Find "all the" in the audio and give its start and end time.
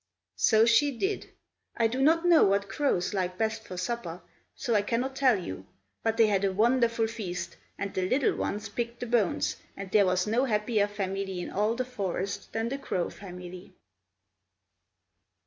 11.51-11.85